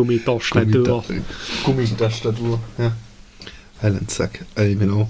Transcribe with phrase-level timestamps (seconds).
[0.00, 1.04] Gummitastatur.
[1.64, 2.92] Gummitastatur, ja.
[4.06, 4.46] Zack.
[4.54, 5.08] Also ich bin auch.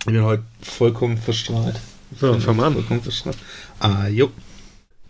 [0.00, 1.78] Ich bin heute vollkommen verstrahlt.
[2.18, 2.72] So, fang an.
[2.72, 3.36] Vollkommen verstrahlt.
[3.80, 4.30] Ah, jo.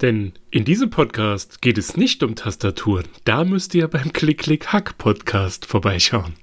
[0.02, 3.06] Denn in diesem Podcast geht es nicht um Tastaturen.
[3.24, 6.34] Da müsst ihr beim Klick-Klick-Hack-Podcast vorbeischauen.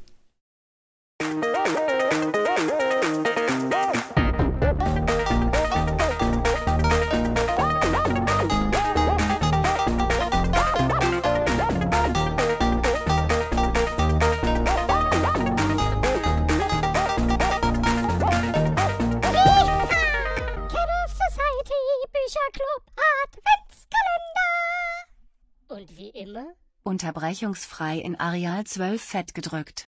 [27.33, 29.85] Unterbrechungsfrei in Areal 12 fett gedrückt.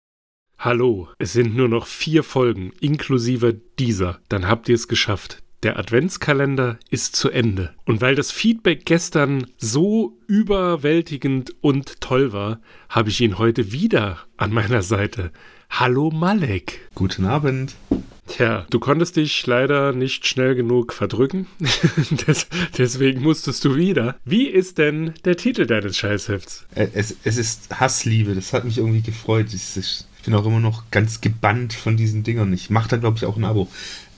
[0.58, 4.20] Hallo, es sind nur noch vier Folgen, inklusive dieser.
[4.28, 5.42] Dann habt ihr es geschafft.
[5.62, 7.74] Der Adventskalender ist zu Ende.
[7.86, 14.18] Und weil das Feedback gestern so überwältigend und toll war, habe ich ihn heute wieder
[14.36, 15.32] an meiner Seite.
[15.70, 16.90] Hallo Malek.
[16.94, 17.74] Guten Abend.
[18.30, 21.48] Tja, du konntest dich leider nicht schnell genug verdrücken.
[22.26, 22.46] Des,
[22.78, 24.16] deswegen musstest du wieder.
[24.24, 26.64] Wie ist denn der Titel deines Scheißhefts?
[26.74, 29.46] Es, es ist Hassliebe, das hat mich irgendwie gefreut.
[29.52, 32.52] Ich bin auch immer noch ganz gebannt von diesen Dingern.
[32.52, 33.68] Ich mache da, glaube ich, auch ein Abo.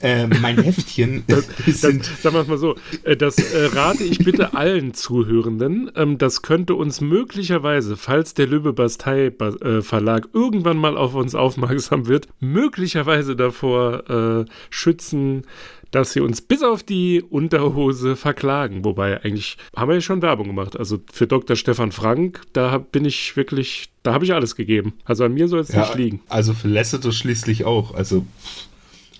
[0.03, 1.47] Äh, mein Heftchen Das,
[1.81, 2.03] sind.
[2.05, 5.89] sagen wir es mal so, äh, das äh, rate ich bitte allen Zuhörenden.
[5.95, 11.15] Ähm, das könnte uns möglicherweise, falls der Löwe Bastei Ba- äh, Verlag irgendwann mal auf
[11.15, 15.43] uns aufmerksam wird, möglicherweise davor äh, schützen,
[15.91, 18.83] dass sie uns bis auf die Unterhose verklagen.
[18.83, 20.75] Wobei eigentlich haben wir ja schon Werbung gemacht.
[20.77, 21.55] Also für Dr.
[21.55, 24.93] Stefan Frank, da bin ich wirklich, da habe ich alles gegeben.
[25.05, 26.21] Also an mir soll es Ja, nicht liegen.
[26.29, 27.93] also für Lasseter schließlich auch.
[27.93, 28.25] Also,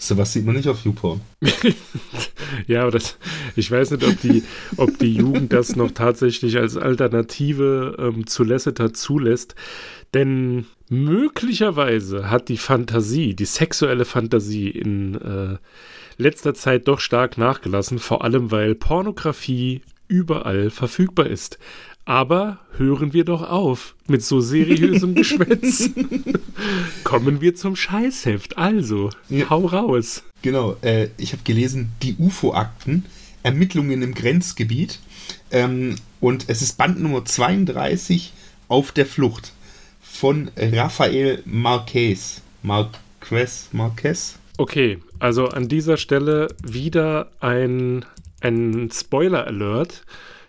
[0.07, 1.21] sowas sieht man nicht auf YouPorn.
[2.67, 3.17] Ja, aber das,
[3.55, 4.43] ich weiß nicht, ob die,
[4.77, 9.55] ob die Jugend das noch tatsächlich als Alternative ähm, zu Lasseter zulässt.
[10.13, 15.57] Denn möglicherweise hat die Fantasie, die sexuelle Fantasie in äh,
[16.17, 21.58] letzter Zeit doch stark nachgelassen, vor allem weil Pornografie überall verfügbar ist.
[22.05, 25.89] Aber hören wir doch auf mit so seriösem Geschwätz.
[27.03, 28.58] Kommen wir zum Scheißheft.
[28.58, 29.49] Also, Ja.
[29.49, 30.23] hau raus.
[30.42, 33.05] Genau, äh, ich habe gelesen, die UFO-Akten,
[33.43, 34.99] Ermittlungen im Grenzgebiet.
[35.52, 38.33] Ähm, und es ist Band Nummer 32,
[38.67, 39.53] Auf der Flucht,
[40.02, 42.42] von Rafael Marquez.
[42.63, 44.39] Marquez, Marquez?
[44.58, 48.05] Okay, also an dieser Stelle wieder ein,
[48.42, 50.03] ein Spoiler-Alert.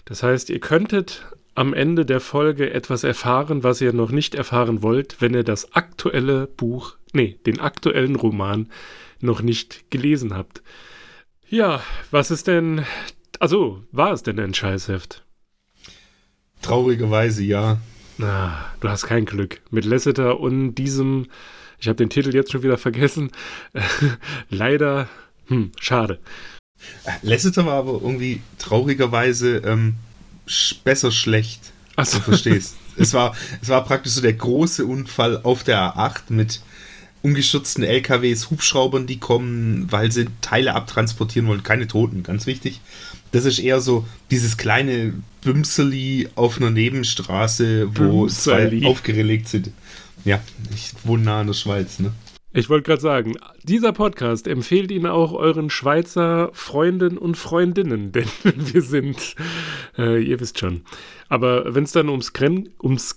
[0.05, 4.83] Das heißt, ihr könntet am Ende der Folge etwas erfahren, was ihr noch nicht erfahren
[4.83, 8.69] wollt, wenn ihr das aktuelle Buch, nee, den aktuellen Roman
[9.21, 10.63] noch nicht gelesen habt.
[11.49, 12.85] Ja, was ist denn,
[13.39, 15.25] also, war es denn ein Scheißheft?
[16.63, 17.79] Traurigerweise ja.
[18.17, 19.61] Na, du hast kein Glück.
[19.71, 21.27] Mit Lasseter und diesem,
[21.79, 23.31] ich habe den Titel jetzt schon wieder vergessen,
[24.51, 25.09] leider,
[25.47, 26.19] hm, schade.
[27.23, 29.95] Lasseter war aber irgendwie traurigerweise ähm,
[30.85, 31.73] besser schlecht.
[31.97, 32.19] Achso.
[32.19, 32.77] Du verstehst.
[32.97, 36.61] es, war, es war praktisch so der große Unfall auf der A8 mit
[37.23, 41.63] ungeschützten LKWs, Hubschraubern, die kommen, weil sie Teile abtransportieren wollen.
[41.63, 42.81] Keine Toten, ganz wichtig.
[43.33, 48.87] Das ist eher so dieses kleine Bümseli auf einer Nebenstraße, wo zwei Bümseli.
[48.87, 49.71] aufgerelegt sind.
[50.27, 50.41] Ja,
[50.75, 52.13] ich wohne nah an der Schweiz, ne?
[52.57, 53.35] Ich wollte gerade sagen,
[53.65, 59.35] dieser Podcast empfiehlt Ihnen auch euren Schweizer Freunden und Freundinnen, denn wir sind,
[59.99, 60.83] äh, ihr wisst schon.
[61.29, 63.17] Aber wenn es dann ums Gren, ums,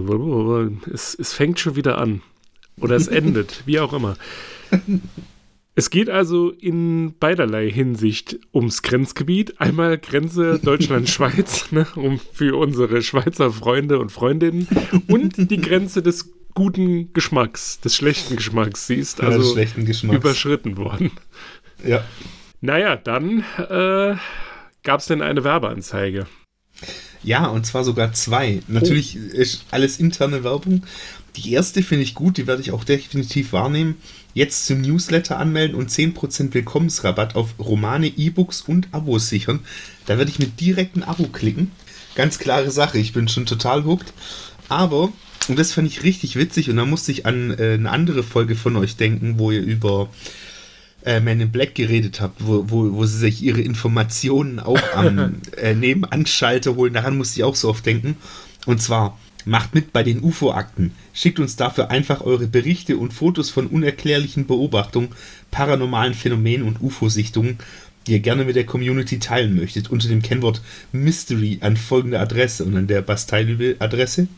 [0.90, 2.22] es, es fängt schon wieder an
[2.80, 4.16] oder es endet, wie auch immer.
[5.74, 9.60] Es geht also in beiderlei Hinsicht ums Grenzgebiet.
[9.60, 14.66] Einmal Grenze Deutschland-Schweiz, ne, um für unsere Schweizer Freunde und Freundinnen
[15.08, 18.88] und die Grenze des guten Geschmacks, des schlechten Geschmacks.
[18.88, 20.16] Sie ist Ja, des also schlechten Geschmacks.
[20.18, 21.12] überschritten worden.
[21.86, 22.04] Ja.
[22.60, 24.16] Naja, dann äh,
[24.82, 26.26] gab es denn eine Werbeanzeige.
[27.22, 28.60] Ja, und zwar sogar zwei.
[28.66, 30.82] Natürlich ist alles interne Werbung.
[31.36, 33.96] Die erste finde ich gut, die werde ich auch definitiv wahrnehmen.
[34.34, 39.60] Jetzt zum Newsletter anmelden und 10% Willkommensrabatt auf Romane, E-Books und Abos sichern.
[40.06, 41.70] Da werde ich mit direktem Abo klicken.
[42.16, 44.12] Ganz klare Sache, ich bin schon total hooked.
[44.68, 45.12] Aber,
[45.48, 48.54] und das fand ich richtig witzig, und da musste ich an äh, eine andere Folge
[48.54, 50.08] von euch denken, wo ihr über
[51.04, 55.36] äh, Man in Black geredet habt, wo, wo, wo sie sich ihre Informationen auch am
[55.56, 56.92] äh, Nebenanschalter holen.
[56.92, 58.16] Daran musste ich auch so oft denken.
[58.66, 59.18] Und zwar,
[59.48, 60.92] macht mit bei den UFO-Akten.
[61.14, 65.08] Schickt uns dafür einfach eure Berichte und Fotos von unerklärlichen Beobachtungen,
[65.50, 67.58] paranormalen Phänomenen und UFO-Sichtungen,
[68.06, 70.60] die ihr gerne mit der Community teilen möchtet, unter dem Kennwort
[70.92, 74.28] Mystery an folgende Adresse und an der Bastei-Adresse.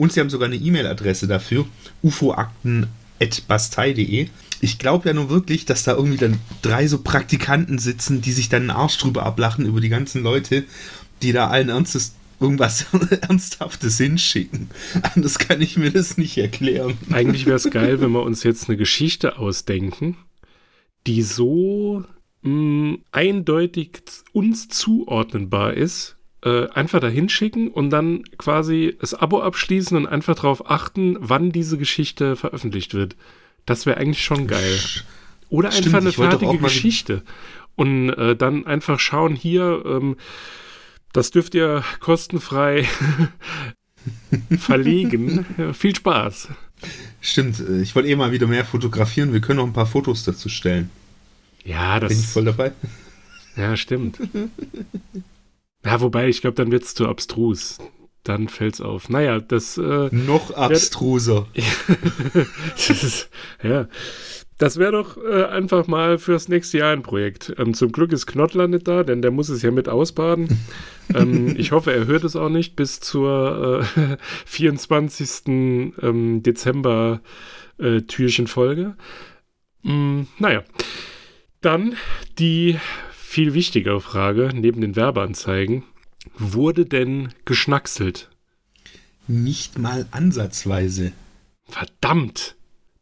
[0.00, 1.66] Und sie haben sogar eine E-Mail-Adresse dafür,
[2.02, 4.28] ufoakten.bastei.de.
[4.62, 8.48] Ich glaube ja nur wirklich, dass da irgendwie dann drei so Praktikanten sitzen, die sich
[8.48, 10.64] dann den Arsch drüber ablachen über die ganzen Leute,
[11.20, 12.86] die da allen Ernstes irgendwas
[13.20, 14.70] Ernsthaftes hinschicken.
[15.14, 16.96] Anders kann ich mir das nicht erklären.
[17.12, 20.16] Eigentlich wäre es geil, wenn wir uns jetzt eine Geschichte ausdenken,
[21.06, 22.06] die so
[22.40, 24.00] mh, eindeutig
[24.32, 30.34] uns zuordnenbar ist, äh, einfach da hinschicken und dann quasi das Abo abschließen und einfach
[30.36, 33.16] darauf achten, wann diese Geschichte veröffentlicht wird.
[33.66, 34.78] Das wäre eigentlich schon geil.
[35.48, 37.22] Oder Stimmt, einfach eine fertige Geschichte.
[37.76, 40.16] Und äh, dann einfach schauen, hier, ähm,
[41.12, 42.86] das dürft ihr kostenfrei
[44.58, 45.44] verlegen.
[45.58, 46.48] Ja, viel Spaß.
[47.20, 49.32] Stimmt, äh, ich wollte eh mal wieder mehr fotografieren.
[49.32, 50.90] Wir können noch ein paar Fotos dazu stellen.
[51.64, 52.32] Ja, Bin ich das.
[52.32, 52.72] voll dabei?
[53.56, 54.18] Ja, stimmt.
[55.84, 57.78] Ja, wobei, ich glaube, dann wird es zu abstrus.
[58.22, 59.08] Dann fällt's auf.
[59.08, 61.46] Naja, das, äh, Noch abstruser.
[62.76, 63.30] das ist,
[63.62, 63.88] ja.
[64.58, 67.54] Das wäre doch äh, einfach mal fürs nächste Jahr ein Projekt.
[67.56, 70.48] Ähm, zum Glück ist Knottler nicht da, denn der muss es ja mit ausbaden.
[71.14, 75.46] ähm, ich hoffe, er hört es auch nicht bis zur äh, 24.
[75.46, 77.22] Ähm, Dezember
[77.78, 78.96] äh, Türchenfolge.
[79.82, 80.62] Mm, naja.
[81.62, 81.94] Dann
[82.38, 82.78] die
[83.30, 85.84] viel wichtigere Frage neben den Werbeanzeigen.
[86.36, 88.28] Wurde denn geschnackselt?
[89.28, 91.12] Nicht mal ansatzweise.
[91.62, 92.56] Verdammt!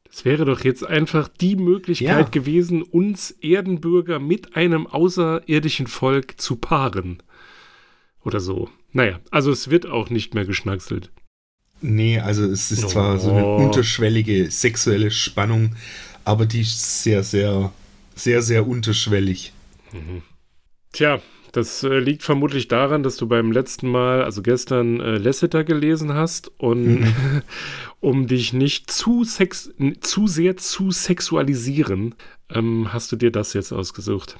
[0.05, 2.23] Das wäre doch jetzt einfach die Möglichkeit Ja.
[2.25, 7.23] gewesen, uns Erdenbürger mit einem außerirdischen Volk zu paaren.
[8.23, 8.69] Oder so.
[8.93, 11.11] Naja, also es wird auch nicht mehr geschnackselt.
[11.81, 12.89] Nee, also es ist Oh.
[12.89, 15.75] zwar so eine unterschwellige sexuelle Spannung,
[16.25, 17.73] aber die ist sehr, sehr,
[18.15, 19.53] sehr, sehr unterschwellig.
[20.93, 21.21] Tja,
[21.53, 26.15] das äh, liegt vermutlich daran, dass du beim letzten Mal, also gestern, äh, Lasseter gelesen
[26.15, 27.07] hast und
[28.01, 29.71] um dich nicht zu, sex
[30.01, 32.15] zu sehr zu sexualisieren,
[32.51, 34.39] ähm, hast du dir das jetzt ausgesucht.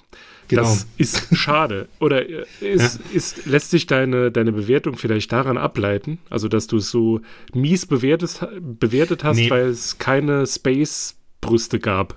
[0.49, 0.63] Genau.
[0.63, 1.89] Das ist schade.
[2.01, 6.19] Oder äh, ist, ist, lässt sich deine, deine Bewertung vielleicht daran ableiten?
[6.31, 7.21] Also, dass du es so
[7.53, 9.51] mies bewertet, bewertet hast, Nee.
[9.51, 12.17] weil es keine Space-Brüste gab.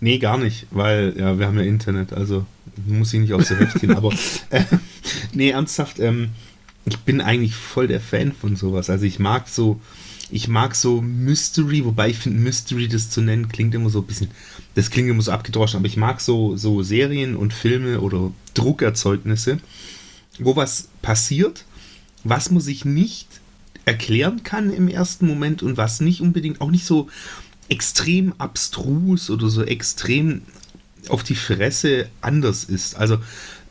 [0.00, 2.44] Nee, gar nicht, weil ja, wir haben ja Internet, also
[2.86, 3.94] muss ich nicht aus der Welt gehen.
[3.94, 4.12] Aber
[4.50, 4.64] äh,
[5.32, 6.30] nee, ernsthaft, ähm,
[6.84, 8.90] ich bin eigentlich voll der Fan von sowas.
[8.90, 9.80] Also ich mag so,
[10.30, 14.06] ich mag so Mystery, wobei ich finde Mystery das zu nennen klingt immer so ein
[14.06, 14.30] bisschen,
[14.74, 19.58] das klingt immer so abgedroschen, aber ich mag so so Serien und Filme oder Druckerzeugnisse,
[20.38, 21.64] wo was passiert,
[22.24, 23.28] was man sich nicht
[23.84, 27.08] erklären kann im ersten Moment und was nicht unbedingt auch nicht so
[27.72, 30.42] extrem abstrus oder so extrem
[31.08, 32.96] auf die Fresse anders ist.
[32.96, 33.16] Also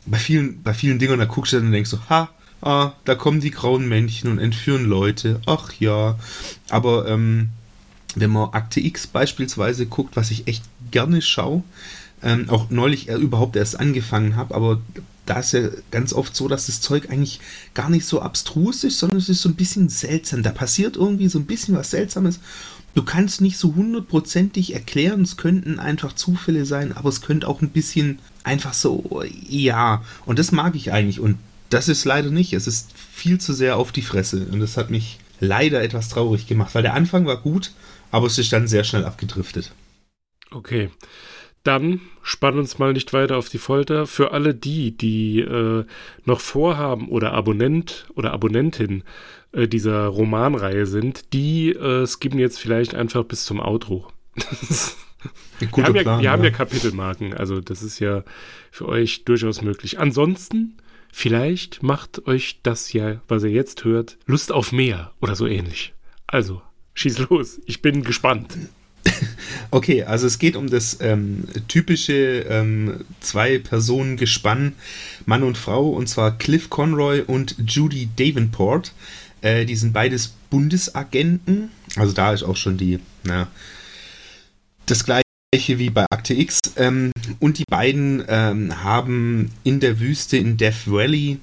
[0.06, 2.28] bei vielen, bei vielen Dingern, da guckst du dann und denkst so, ha,
[2.62, 5.40] ah, da kommen die grauen Männchen und entführen Leute.
[5.46, 6.18] Ach ja.
[6.68, 7.50] Aber ähm,
[8.16, 11.62] wenn man Akte X beispielsweise guckt, was ich echt gerne schaue,
[12.24, 14.80] ähm, auch neulich überhaupt erst angefangen habe, aber
[15.26, 17.38] da ist ja ganz oft so, dass das Zeug eigentlich
[17.74, 20.42] gar nicht so abstrus ist, sondern es ist so ein bisschen seltsam.
[20.42, 22.40] Da passiert irgendwie so ein bisschen was Seltsames.
[22.94, 27.62] Du kannst nicht so hundertprozentig erklären, es könnten einfach Zufälle sein, aber es könnte auch
[27.62, 30.04] ein bisschen einfach so, ja.
[30.26, 31.20] Und das mag ich eigentlich.
[31.20, 31.38] Und
[31.70, 32.52] das ist leider nicht.
[32.52, 34.46] Es ist viel zu sehr auf die Fresse.
[34.50, 37.72] Und das hat mich leider etwas traurig gemacht, weil der Anfang war gut,
[38.10, 39.72] aber es ist dann sehr schnell abgedriftet.
[40.50, 40.90] Okay.
[41.62, 44.06] Dann spann uns mal nicht weiter auf die Folter.
[44.06, 45.84] Für alle die, die äh,
[46.24, 49.04] noch vorhaben oder Abonnent oder Abonnentin
[49.52, 54.08] äh, dieser Romanreihe sind, die äh, skippen jetzt vielleicht einfach bis zum Outro.
[55.60, 56.50] Wir, haben ja, Plan, wir haben ja.
[56.50, 58.24] ja Kapitelmarken, also das ist ja
[58.72, 60.00] für euch durchaus möglich.
[60.00, 60.78] Ansonsten,
[61.12, 65.94] vielleicht macht euch das ja, was ihr jetzt hört, Lust auf mehr oder so ähnlich.
[66.26, 66.60] Also,
[66.94, 68.58] schieß los, ich bin gespannt.
[69.70, 74.74] Okay, also es geht um das ähm, typische ähm, Zwei-Personen-Gespann
[75.26, 78.92] Mann und Frau, und zwar Cliff Conroy und Judy Davenport.
[79.40, 81.70] Äh, die sind beides Bundesagenten.
[81.96, 83.48] Also da ist auch schon die, na,
[84.86, 85.22] das gleiche
[85.66, 86.60] wie bei Akte X.
[86.76, 91.38] Ähm, und die beiden ähm, haben in der Wüste in Death Valley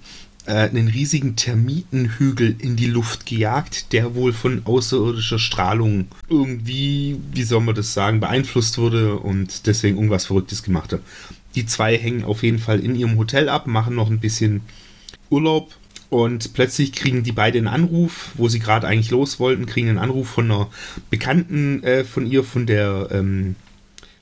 [0.53, 7.61] einen riesigen Termitenhügel in die Luft gejagt, der wohl von außerirdischer Strahlung irgendwie, wie soll
[7.61, 11.01] man das sagen, beeinflusst wurde und deswegen irgendwas Verrücktes gemacht hat.
[11.55, 14.61] Die zwei hängen auf jeden Fall in ihrem Hotel ab, machen noch ein bisschen
[15.29, 15.75] Urlaub
[16.09, 19.99] und plötzlich kriegen die beiden einen Anruf, wo sie gerade eigentlich los wollten, kriegen einen
[19.99, 20.69] Anruf von einer
[21.09, 23.55] Bekannten äh, von ihr, von der ähm,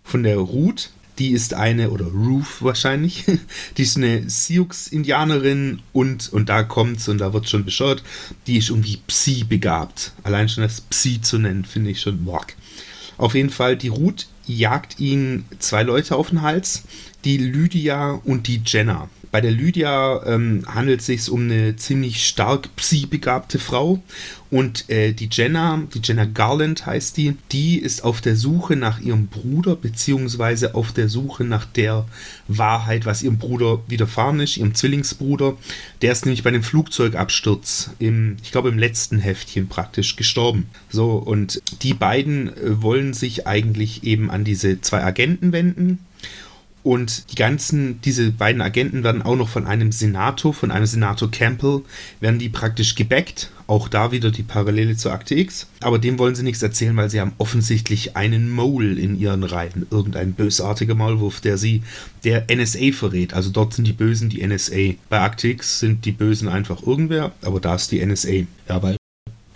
[0.04, 3.26] von der Ruth, die ist eine, oder Ruth wahrscheinlich,
[3.78, 8.04] die ist eine Sioux-Indianerin und, und da kommt's und da wird schon bescheuert,
[8.46, 10.14] die ist irgendwie Psi begabt.
[10.24, 12.48] Allein schon das Psi zu nennen, finde ich schon bock.
[13.18, 16.84] Auf jeden Fall, die Ruth jagt ihn zwei Leute auf den Hals,
[17.26, 19.10] die Lydia und die Jenna.
[19.38, 24.02] Bei der Lydia ähm, handelt es sich um eine ziemlich stark psi-begabte Frau
[24.50, 29.00] und äh, die Jenna, die Jenna Garland heißt die, die ist auf der Suche nach
[29.00, 32.08] ihrem Bruder beziehungsweise auf der Suche nach der
[32.48, 35.56] Wahrheit, was ihrem Bruder widerfahren ist, ihrem Zwillingsbruder.
[36.02, 40.68] Der ist nämlich bei dem Flugzeugabsturz im, ich glaube im letzten Heftchen praktisch gestorben.
[40.90, 46.00] So und die beiden äh, wollen sich eigentlich eben an diese zwei Agenten wenden
[46.88, 51.30] und die ganzen, diese beiden Agenten werden auch noch von einem Senator, von einem Senator
[51.30, 51.82] Campbell,
[52.22, 53.52] werden die praktisch gebackt.
[53.68, 55.68] Auch da wieder die Parallele zur Akte X.
[55.82, 59.86] Aber dem wollen sie nichts erzählen, weil sie haben offensichtlich einen Mole in ihren Reihen.
[59.92, 61.84] Irgendein bösartiger Maulwurf, der sie
[62.24, 63.34] der NSA verrät.
[63.34, 64.96] Also dort sind die Bösen die NSA.
[65.10, 68.46] Bei Akte X sind die Bösen einfach irgendwer, aber da ist die NSA.
[68.70, 68.96] Ja, weil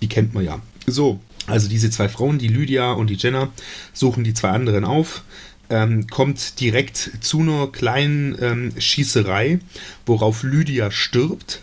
[0.01, 0.61] die kennt man ja.
[0.85, 3.47] So, also diese zwei Frauen, die Lydia und die Jenna,
[3.93, 5.23] suchen die zwei anderen auf
[5.71, 9.59] ähm, kommt direkt zu einer kleinen ähm, Schießerei,
[10.05, 11.61] worauf Lydia stirbt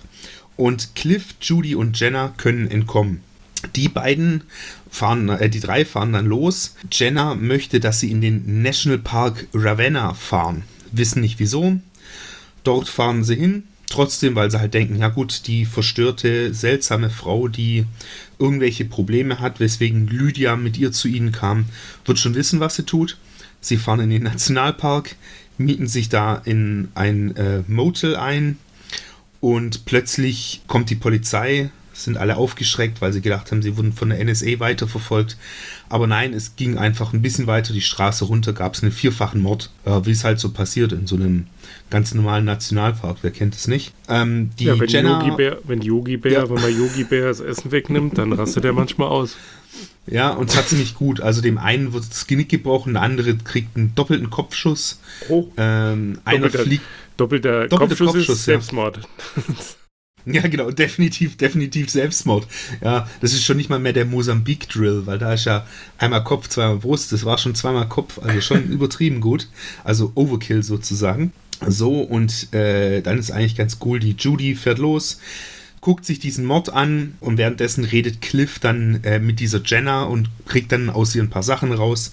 [0.56, 3.20] und Cliff, Judy und Jenna können entkommen.
[3.76, 4.42] Die beiden
[4.90, 6.74] fahren, äh, die drei fahren dann los.
[6.90, 10.64] Jenna möchte, dass sie in den National Park Ravenna fahren.
[10.90, 11.78] Wissen nicht wieso.
[12.64, 13.64] Dort fahren sie hin.
[13.90, 17.86] Trotzdem, weil sie halt denken, ja gut, die verstörte, seltsame Frau, die
[18.38, 21.66] irgendwelche Probleme hat, weswegen Lydia mit ihr zu ihnen kam,
[22.04, 23.16] wird schon wissen, was sie tut.
[23.60, 25.16] Sie fahren in den Nationalpark,
[25.56, 28.58] mieten sich da in ein äh, Motel ein
[29.40, 31.70] und plötzlich kommt die Polizei,
[32.04, 35.36] sind alle aufgeschreckt, weil sie gedacht haben, sie wurden von der NSA weiterverfolgt.
[35.88, 39.40] Aber nein, es ging einfach ein bisschen weiter die Straße runter, gab es einen vierfachen
[39.40, 41.46] Mord, äh, wie es halt so passiert in so einem
[41.90, 43.18] ganz normalen Nationalpark.
[43.22, 43.92] Wer kennt es nicht?
[44.08, 46.50] Ähm, die ja, wenn Jenna, Yogi Bär, wenn Yogi Bär, ja.
[46.50, 49.36] wenn man Yogi Bär das Essen wegnimmt, dann rastet er manchmal aus.
[50.06, 51.20] Ja, und zwar ziemlich gut.
[51.20, 55.00] Also dem einen wird das Genick gebrochen, der andere kriegt einen doppelten Kopfschuss.
[55.28, 55.48] Oh.
[55.56, 56.84] Ähm, einer doppelter, fliegt.
[57.16, 58.44] Doppelter, Kopfschuss, Kopfschuss ist.
[58.44, 59.00] Selbstmord.
[59.36, 59.42] Ja,
[60.50, 62.46] genau, definitiv, definitiv Selbstmord.
[62.82, 65.66] Ja, das ist schon nicht mal mehr der Mosambik-Drill, weil da ist ja
[65.98, 69.48] einmal Kopf, zweimal Brust, das war schon zweimal Kopf, also schon übertrieben gut.
[69.84, 71.32] Also Overkill sozusagen.
[71.66, 75.18] So, und äh, dann ist eigentlich ganz cool, die Judy fährt los,
[75.80, 80.28] guckt sich diesen Mord an und währenddessen redet Cliff dann äh, mit dieser Jenna und
[80.46, 82.12] kriegt dann aus ihr ein paar Sachen raus.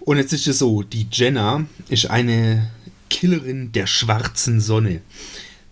[0.00, 2.70] Und jetzt ist es so, die Jenna ist eine
[3.08, 5.00] Killerin der schwarzen Sonne.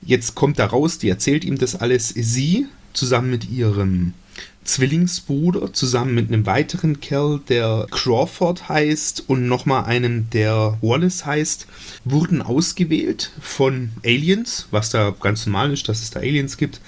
[0.02, 2.08] Jetzt kommt da raus, die erzählt ihm das alles.
[2.08, 4.14] Sie zusammen mit ihrem
[4.64, 11.66] Zwillingsbruder, zusammen mit einem weiteren Kerl, der Crawford heißt und nochmal einem, der Wallace heißt,
[12.04, 16.80] wurden ausgewählt von Aliens, was da ganz normal ist, dass es da Aliens gibt.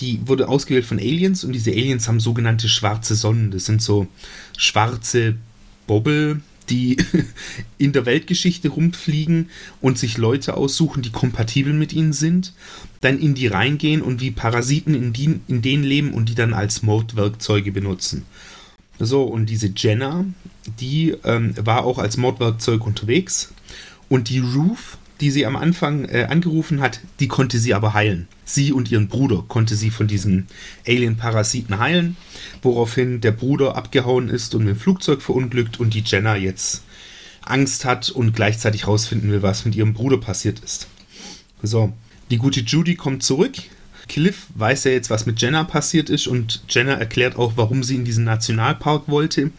[0.00, 3.50] Die wurde ausgewählt von Aliens und diese Aliens haben sogenannte schwarze Sonnen.
[3.50, 4.08] Das sind so
[4.56, 5.36] schwarze
[5.86, 6.40] Bobbel,
[6.72, 6.96] die
[7.78, 9.50] in der Weltgeschichte rumfliegen
[9.80, 12.54] und sich Leute aussuchen, die kompatibel mit ihnen sind,
[13.00, 16.54] dann in die reingehen und wie Parasiten in, die, in denen leben und die dann
[16.54, 18.24] als Mordwerkzeuge benutzen.
[18.98, 20.24] So, und diese Jenna,
[20.80, 23.52] die ähm, war auch als Mordwerkzeug unterwegs.
[24.08, 28.26] Und die Ruth, die sie am Anfang äh, angerufen hat, die konnte sie aber heilen.
[28.44, 30.48] Sie und ihren Bruder konnte sie von diesen
[30.84, 32.16] Alien-Parasiten heilen,
[32.60, 36.82] woraufhin der Bruder abgehauen ist und mit dem Flugzeug verunglückt und die Jenna jetzt
[37.40, 40.88] Angst hat und gleichzeitig rausfinden will, was mit ihrem Bruder passiert ist.
[41.62, 41.92] So,
[42.32, 43.54] die gute Judy kommt zurück.
[44.08, 47.94] Cliff weiß ja jetzt, was mit Jenna passiert ist und Jenna erklärt auch, warum sie
[47.94, 49.52] in diesen Nationalpark wollte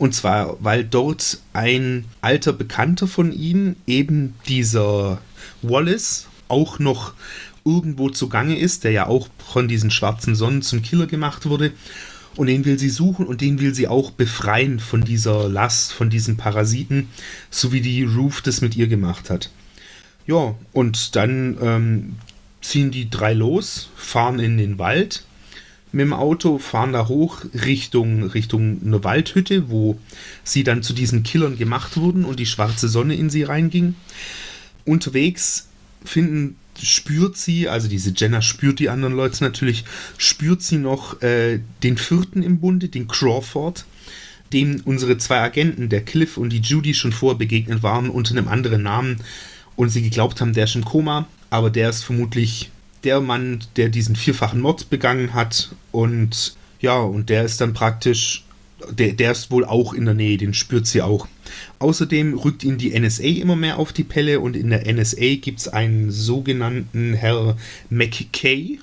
[0.00, 5.20] und zwar, weil dort ein alter Bekannter von ihnen, eben dieser
[5.60, 7.12] Wallace, auch noch
[7.66, 11.72] irgendwo zugange ist, der ja auch von diesen schwarzen Sonnen zum Killer gemacht wurde.
[12.34, 16.08] Und den will sie suchen und den will sie auch befreien von dieser Last, von
[16.08, 17.10] diesen Parasiten,
[17.50, 19.50] so wie die Ruth das mit ihr gemacht hat.
[20.26, 22.16] Ja, und dann ähm,
[22.62, 25.24] ziehen die drei los, fahren in den Wald
[25.92, 29.98] mit dem Auto, fahren da hoch Richtung, Richtung eine Waldhütte, wo
[30.44, 33.94] sie dann zu diesen Killern gemacht wurden und die schwarze Sonne in sie reinging.
[34.84, 35.68] Unterwegs
[36.04, 39.84] finden, spürt sie, also diese Jenna spürt die anderen Leute natürlich,
[40.16, 43.84] spürt sie noch äh, den vierten im Bunde, den Crawford,
[44.52, 48.48] dem unsere zwei Agenten, der Cliff und die Judy, schon vorher begegnet waren unter einem
[48.48, 49.18] anderen Namen
[49.76, 52.70] und sie geglaubt haben, der ist im Koma, aber der ist vermutlich
[53.04, 55.70] der Mann, der diesen vierfachen Mord begangen hat.
[55.92, 58.44] Und ja, und der ist dann praktisch
[58.88, 61.28] der, der ist wohl auch in der Nähe, den spürt sie auch.
[61.78, 65.60] Außerdem rückt ihn die NSA immer mehr auf die Pelle und in der NSA gibt
[65.60, 67.56] es einen sogenannten Herr
[67.90, 68.78] McKay.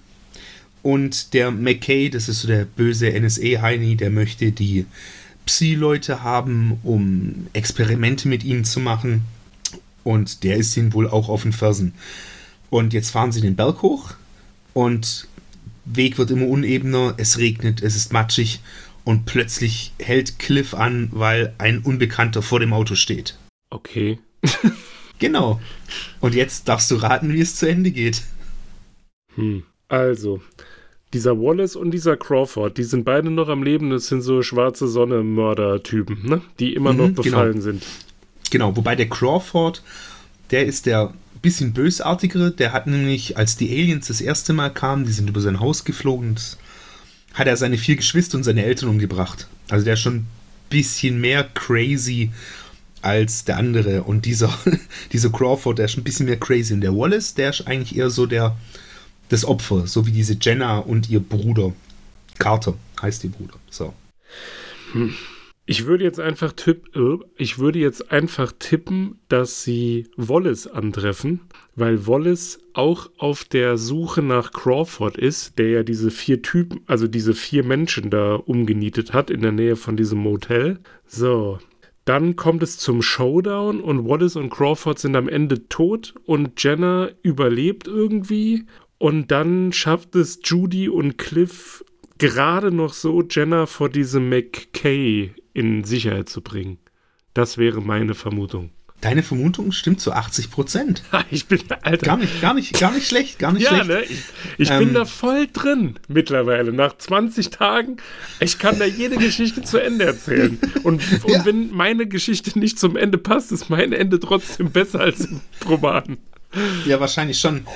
[0.83, 4.86] Und der McKay, das ist so der böse NSA-Heini, der möchte die
[5.45, 9.24] Psi-Leute haben, um Experimente mit ihnen zu machen.
[10.03, 11.93] Und der ist ihnen wohl auch auf den Fersen.
[12.69, 14.12] Und jetzt fahren sie den Berg hoch
[14.74, 15.27] und
[15.86, 18.59] Weg wird immer unebener, es regnet, es ist matschig
[19.05, 23.38] und plötzlich hält Cliff an, weil ein Unbekannter vor dem Auto steht.
[23.69, 24.19] Okay.
[25.19, 25.59] Genau.
[26.19, 28.21] Und jetzt darfst du raten, wie es zu Ende geht.
[29.33, 29.63] Hm.
[29.88, 30.41] Also,
[31.12, 33.89] dieser Wallace und dieser Crawford, die sind beide noch am Leben.
[33.89, 36.41] Das sind so schwarze Sonne-Mörder-Typen, ne?
[36.59, 37.24] Die immer noch Mhm, genau.
[37.24, 37.83] befallen sind.
[38.51, 39.81] Genau, wobei der Crawford,
[40.51, 42.51] der ist der bisschen bösartigere.
[42.51, 45.84] Der hat nämlich, als die Aliens das erste Mal kamen, die sind über sein Haus
[45.84, 46.36] geflogen,
[47.34, 49.48] hat er seine vier Geschwister und seine Eltern umgebracht.
[49.70, 50.27] Also der ist schon ein
[50.70, 52.32] bisschen mehr crazy
[53.01, 54.03] als der andere.
[54.03, 54.58] Und dieser,
[55.12, 56.74] dieser Crawford, der ist schon ein bisschen mehr crazy.
[56.74, 58.58] Und der Wallace, der ist eigentlich eher so der,
[59.29, 61.74] das Opfer, so wie diese Jenna und ihr Bruder.
[62.39, 63.56] Carter heißt ihr Bruder.
[63.70, 63.94] So.
[65.69, 71.41] Ich würde jetzt einfach tipp, äh, ich würde jetzt einfach tippen, dass sie Wallace antreffen,
[71.75, 77.09] weil Wallace auch auf der Suche nach Crawford ist, der ja diese vier Typen, also
[77.09, 80.79] diese vier Menschen da umgenietet hat in der Nähe von diesem Motel.
[81.05, 81.59] So.
[82.05, 87.09] Dann kommt es zum Showdown und Wallace und Crawford sind am Ende tot und Jenna
[87.24, 88.63] überlebt irgendwie.
[89.00, 91.83] Und dann schafft es Judy und Cliff
[92.17, 96.77] gerade noch so, Jenna vor diesem McKay in Sicherheit zu bringen.
[97.33, 98.71] Das wäre meine Vermutung.
[99.01, 101.03] Deine Vermutung stimmt zu 80 Prozent.
[101.29, 102.03] Ich bin, Alter.
[102.05, 103.88] Gar nicht, gar nicht, gar nicht schlecht, gar nicht ja, schlecht.
[103.89, 104.03] ne?
[104.05, 104.19] Ich,
[104.57, 106.74] ich Ähm, bin da voll drin mittlerweile.
[106.74, 107.97] Nach 20 Tagen,
[108.39, 110.57] ich kann da jede Geschichte zu Ende erzählen.
[110.83, 111.45] Und, und Ja.
[111.45, 116.17] wenn meine Geschichte nicht zum Ende passt, ist mein Ende trotzdem besser als im Roman.
[116.88, 117.67] Ja, wahrscheinlich schon.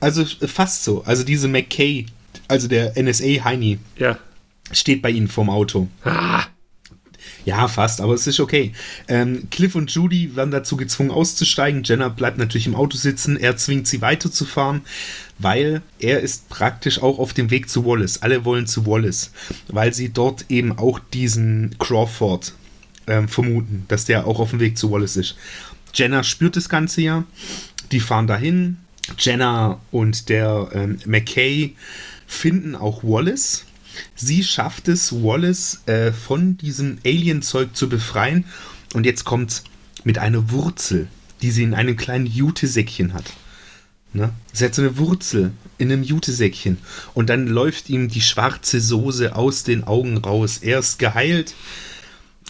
[0.00, 1.02] Also fast so.
[1.04, 2.06] Also diese McKay,
[2.50, 4.18] also der NSA-Heini, Ja.
[4.72, 5.88] steht bei ihnen vorm Auto.
[6.04, 6.44] Ah,
[7.44, 8.72] Ja, fast, aber es ist okay.
[9.08, 11.82] Ähm, Cliff und Judy werden dazu gezwungen auszusteigen.
[11.84, 13.36] Jenna bleibt natürlich im Auto sitzen.
[13.38, 14.82] Er zwingt sie weiterzufahren,
[15.38, 18.22] weil er ist praktisch auch auf dem Weg zu Wallace.
[18.22, 19.32] Alle wollen zu Wallace,
[19.68, 22.52] weil sie dort eben auch diesen Crawford
[23.06, 25.36] ähm, vermuten, dass der auch auf dem Weg zu Wallace ist.
[25.94, 27.24] Jenna spürt das Ganze ja.
[27.90, 28.76] Die fahren dahin.
[29.18, 31.74] Jenna und der ähm, McKay
[32.30, 33.64] finden auch Wallace.
[34.14, 38.44] Sie schafft es, Wallace äh, von diesem Alien-Zeug zu befreien.
[38.94, 39.64] Und jetzt kommt
[40.04, 41.08] mit einer Wurzel,
[41.42, 43.24] die sie in einem kleinen Jutesäckchen hat.
[44.12, 44.32] Ne?
[44.52, 46.78] Sie hat so eine Wurzel in einem Jutesäckchen.
[47.14, 50.58] Und dann läuft ihm die schwarze Soße aus den Augen raus.
[50.62, 51.54] Er ist geheilt.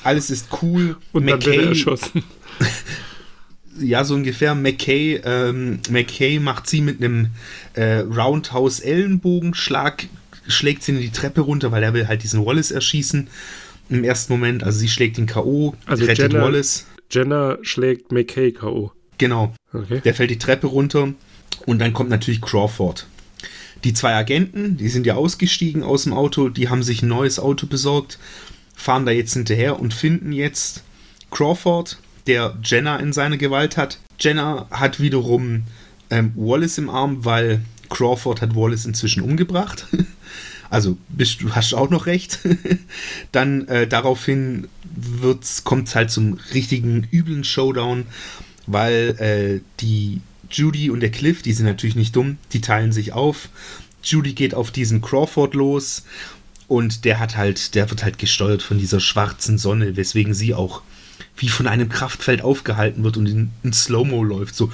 [0.03, 0.97] Alles ist cool.
[1.13, 2.23] und dann wird er erschossen.
[3.79, 4.55] ja, so ungefähr.
[4.55, 7.29] McKay, ähm, McKay macht sie mit einem
[7.75, 7.99] äh,
[8.91, 10.07] Roundhouse-Ellenbogenschlag,
[10.49, 13.29] schlägt sie in die Treppe runter, weil er will halt diesen Wallace erschießen.
[13.89, 16.87] Im ersten Moment, also sie schlägt ihn K.O., Also rettet Jenna- Wallace.
[17.11, 18.93] Jenna schlägt McKay K.O.
[19.19, 19.53] Genau.
[19.73, 20.01] Okay.
[20.05, 21.13] Der fällt die Treppe runter
[21.67, 23.07] und dann kommt natürlich Crawford.
[23.83, 27.39] Die zwei Agenten, die sind ja ausgestiegen aus dem Auto, die haben sich ein neues
[27.41, 28.19] Auto besorgt,
[28.77, 30.85] fahren da jetzt hinterher und finden jetzt
[31.31, 31.99] Crawford,
[32.31, 33.99] der Jenna in seiner Gewalt hat.
[34.21, 35.65] Jenna hat wiederum
[36.11, 39.87] ähm, Wallace im Arm, weil Crawford hat Wallace inzwischen umgebracht.
[40.73, 42.39] Also bist, du hast auch noch recht.
[43.33, 44.69] Dann äh, daraufhin
[45.65, 48.07] kommt es halt zum richtigen üblen Showdown,
[48.69, 53.13] weil äh, die Judy und der Cliff, die sind natürlich nicht dumm, die teilen sich
[53.13, 53.49] auf.
[54.05, 56.05] Judy geht auf diesen Crawford los
[56.69, 60.83] und der hat halt, der wird halt gesteuert von dieser schwarzen Sonne, weswegen sie auch
[61.41, 64.71] wie von einem Kraftfeld aufgehalten wird und in, in Slow-Mo läuft, so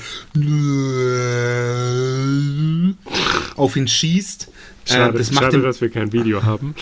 [3.57, 4.49] auf ihn schießt.
[4.89, 6.75] Schade, äh, das macht schade dass wir kein Video haben.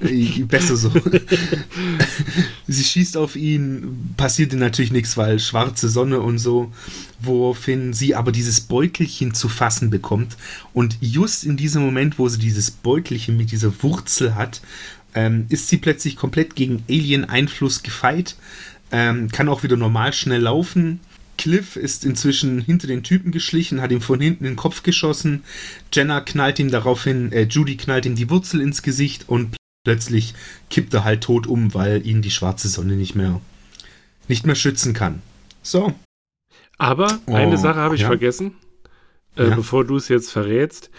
[0.00, 0.90] äh, Besser so.
[2.66, 6.72] Sie schießt auf ihn, passiert ihm natürlich nichts, weil schwarze Sonne und so,
[7.20, 10.36] woraufhin sie aber dieses Beutelchen zu fassen bekommt.
[10.72, 14.60] Und just in diesem Moment, wo sie dieses Beutelchen mit dieser Wurzel hat,
[15.14, 18.36] ähm, ist sie plötzlich komplett gegen Alien-Einfluss gefeit,
[18.92, 21.00] ähm, kann auch wieder normal schnell laufen.
[21.36, 25.44] Cliff ist inzwischen hinter den Typen geschlichen, hat ihm von hinten in den Kopf geschossen.
[25.92, 30.34] Jenna knallt ihm daraufhin, äh, Judy knallt ihm die Wurzel ins Gesicht und plötzlich
[30.68, 33.40] kippt er halt tot um, weil ihn die schwarze Sonne nicht mehr,
[34.26, 35.22] nicht mehr schützen kann.
[35.62, 35.94] So.
[36.76, 38.08] Aber Oh, eine Sache habe ich ja.
[38.08, 38.54] vergessen,
[39.36, 39.54] äh, Ja.
[39.54, 40.90] bevor du es jetzt verrätst.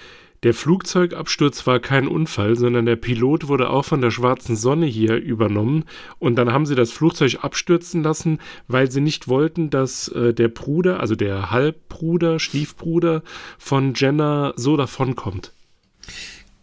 [0.43, 5.15] Der Flugzeugabsturz war kein Unfall, sondern der Pilot wurde auch von der schwarzen Sonne hier
[5.15, 5.83] übernommen
[6.17, 10.47] und dann haben sie das Flugzeug abstürzen lassen, weil sie nicht wollten, dass äh, der
[10.47, 13.21] Bruder, also der Halbbruder, Stiefbruder
[13.57, 15.51] von Jenna so davonkommt.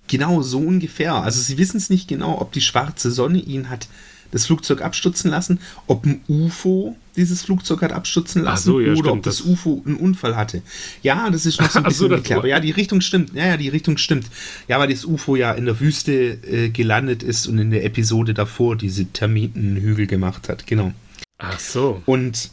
[0.09, 1.15] Genau, so ungefähr.
[1.15, 3.89] Also sie wissen es nicht genau, ob die schwarze Sonne ihn hat
[4.31, 8.97] das Flugzeug abstürzen lassen, ob ein UFO dieses Flugzeug hat abstürzen lassen so, ja, oder
[8.97, 10.63] stimmt, ob das, das- UFO einen Unfall hatte.
[11.03, 12.39] Ja, das ist noch so ein bisschen so, unklar.
[12.41, 13.33] Aber ja, die Richtung stimmt.
[13.35, 14.27] Ja, ja, die Richtung stimmt.
[14.69, 18.35] Ja, weil das UFO ja in der Wüste äh, gelandet ist und in der Episode
[18.35, 20.67] davor diese Termitenhügel gemacht hat.
[20.67, 20.93] Genau.
[21.39, 22.03] Ach so.
[22.07, 22.51] Und,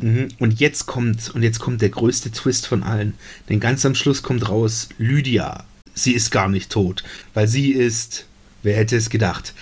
[0.00, 3.14] mhm, und jetzt kommt, und jetzt kommt der größte Twist von allen.
[3.48, 7.02] Denn ganz am Schluss kommt raus, Lydia, sie ist gar nicht tot,
[7.34, 8.26] weil sie ist,
[8.62, 9.54] wer hätte es gedacht?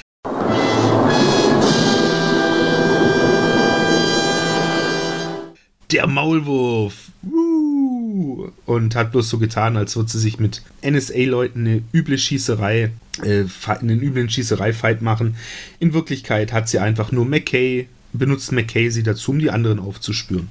[5.93, 7.11] Der Maulwurf.
[7.21, 8.51] Woo!
[8.65, 13.45] Und hat bloß so getan, als würde sie sich mit NSA-Leuten eine üble Schießerei, äh,
[13.67, 15.37] einen üblen Schießerei-Fight machen.
[15.81, 20.49] In Wirklichkeit hat sie einfach nur McKay, benutzt McKay sie dazu, um die anderen aufzuspüren.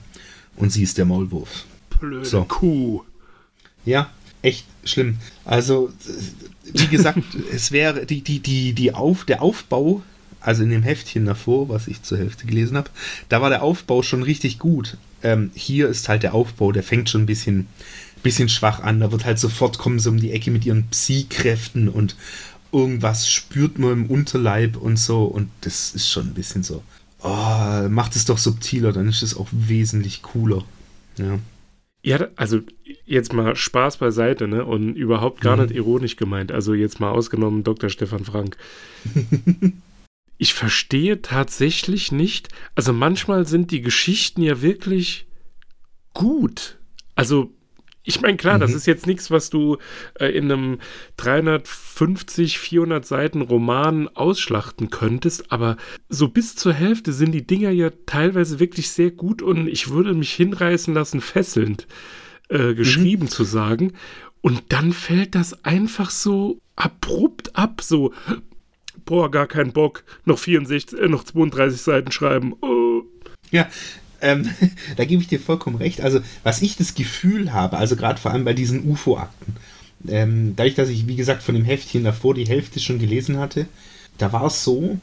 [0.55, 1.65] Und sie ist der Maulwurf.
[1.99, 2.43] Blöde So.
[2.43, 3.01] Kuh.
[3.83, 4.11] Ja,
[4.43, 5.17] echt schlimm.
[5.43, 5.91] Also,
[6.71, 10.03] wie gesagt, es wäre die, die, die, die Auf, der Aufbau,
[10.39, 12.89] also in dem Heftchen davor, was ich zur Hälfte gelesen habe,
[13.29, 14.97] da war der Aufbau schon richtig gut.
[15.23, 17.67] Ähm, hier ist halt der Aufbau, der fängt schon ein bisschen,
[18.23, 18.99] bisschen schwach an.
[18.99, 22.15] Da wird halt sofort kommen sie um die Ecke mit ihren Psi-Kräften und
[22.71, 25.23] irgendwas spürt man im Unterleib und so.
[25.25, 26.83] Und das ist schon ein bisschen so.
[27.23, 30.63] Oh, macht es doch subtiler, dann ist es auch wesentlich cooler.
[31.17, 31.37] Ja.
[32.03, 32.61] Ja, also
[33.05, 34.65] jetzt mal Spaß beiseite, ne?
[34.65, 35.63] Und überhaupt gar Mhm.
[35.63, 36.51] nicht ironisch gemeint.
[36.51, 37.91] Also jetzt mal ausgenommen Dr.
[37.91, 38.57] Stefan Frank.
[40.41, 45.27] ich verstehe tatsächlich nicht, also manchmal sind die Geschichten ja wirklich
[46.15, 46.79] gut.
[47.13, 47.53] Also,
[48.01, 48.77] ich meine, klar, das Mhm.
[48.77, 49.77] ist jetzt nichts, was du
[50.19, 50.79] äh, in einem
[51.17, 55.77] 350, 400 Seiten Roman ausschlachten könntest, aber
[56.09, 60.15] so bis zur Hälfte sind die Dinger ja teilweise wirklich sehr gut und ich würde
[60.15, 61.85] mich hinreißen lassen, fesselnd
[62.49, 63.93] äh, geschrieben zu sagen.
[64.41, 68.11] Und dann fällt das einfach so abrupt ab, so,
[69.05, 72.53] boah, gar kein Bock, noch 64, äh, noch 32 Seiten schreiben.
[72.61, 73.03] Oh.
[73.51, 73.67] Ja,
[74.21, 74.49] ähm,
[74.95, 76.01] da gebe ich dir vollkommen recht.
[76.01, 79.55] Also, was ich das Gefühl habe, also gerade vor allem bei diesen UFO-Akten,
[80.07, 83.67] ähm, dadurch, dass ich, wie gesagt, von dem Heftchen davor die Hälfte schon gelesen hatte,
[84.17, 84.99] da war es so,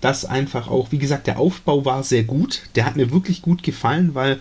[0.00, 2.62] dass einfach auch, wie gesagt, der Aufbau war sehr gut.
[2.74, 4.38] Der hat mir wirklich gut gefallen, weil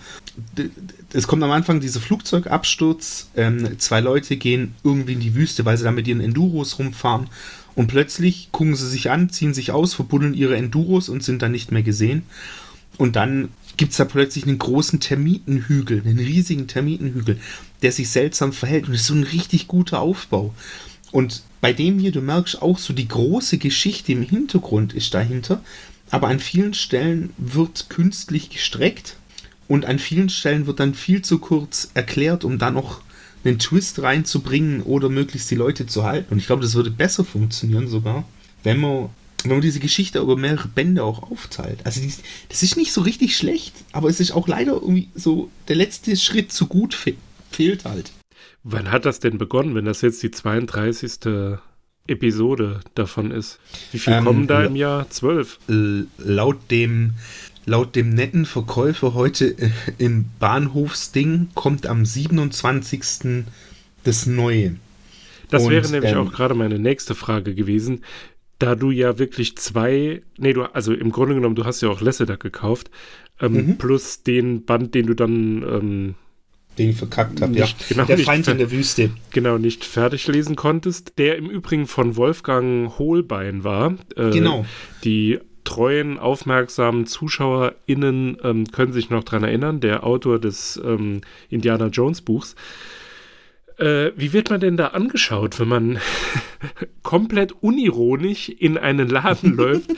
[1.13, 3.29] es kommt am Anfang dieser Flugzeugabsturz.
[3.35, 7.27] Ähm, zwei Leute gehen irgendwie in die Wüste, weil sie da mit ihren Enduros rumfahren.
[7.75, 11.51] Und plötzlich gucken sie sich an, ziehen sich aus, verbuddeln ihre Enduros und sind dann
[11.51, 12.23] nicht mehr gesehen.
[12.97, 17.39] Und dann gibt es da plötzlich einen großen Termitenhügel, einen riesigen Termitenhügel,
[17.81, 18.85] der sich seltsam verhält.
[18.85, 20.53] Und das ist so ein richtig guter Aufbau.
[21.11, 25.61] Und bei dem hier, du merkst auch so, die große Geschichte im Hintergrund ist dahinter.
[26.11, 29.17] Aber an vielen Stellen wird künstlich gestreckt.
[29.67, 33.01] Und an vielen Stellen wird dann viel zu kurz erklärt, um da noch
[33.49, 36.33] einen Twist reinzubringen oder möglichst die Leute zu halten.
[36.33, 38.27] Und ich glaube, das würde besser funktionieren sogar,
[38.63, 39.09] wenn man,
[39.43, 41.79] wenn man diese Geschichte über mehrere Bände auch aufteilt.
[41.83, 42.11] Also die,
[42.49, 46.15] das ist nicht so richtig schlecht, aber es ist auch leider irgendwie so, der letzte
[46.15, 47.13] Schritt zu gut fe
[47.51, 48.11] fehlt halt.
[48.63, 51.11] Wann hat das denn begonnen, wenn das jetzt die 32.
[52.07, 53.59] Episode davon ist?
[53.91, 55.09] Wie viel Ähm, kommen da im Jahr?
[55.09, 55.59] Zwölf.
[55.67, 57.13] Laut dem
[57.65, 63.45] laut dem netten Verkäufer heute äh, im Bahnhofsding kommt am 27.
[64.03, 64.75] das Neue.
[65.49, 68.03] Das Und, wäre nämlich ähm, auch gerade meine nächste Frage gewesen.
[68.59, 72.01] Da du ja wirklich zwei, nee, du, also im Grunde genommen, du hast ja auch
[72.01, 72.89] Lessedack gekauft,
[73.41, 73.77] ähm, Mhm.
[73.77, 76.15] plus den Band, den du dann ähm,
[76.77, 77.67] Den ich verkackt habe, ja.
[77.89, 79.09] Genau, der Feind in der Wüste.
[79.31, 83.95] genau nicht fertig lesen konntest, der im Übrigen von Wolfgang Hohlbein war.
[84.15, 84.65] Äh, Genau.
[85.03, 91.87] Die treuen, aufmerksamen ZuschauerInnen ähm, können sich noch dran erinnern, der Autor des ähm, Indiana
[91.87, 92.55] Jones Buchs.
[93.77, 95.99] Äh, wie wird man denn da angeschaut, wenn man
[97.03, 99.91] komplett unironisch in einen Laden läuft